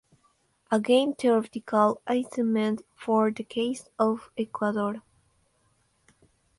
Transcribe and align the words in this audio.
A 0.71 0.79
Game 0.79 1.13
Theoretical 1.13 2.01
Assessment 2.07 2.81
for 2.95 3.29
the 3.29 3.43
case 3.43 3.87
of 3.99 4.31
Ecuador. 4.35 5.03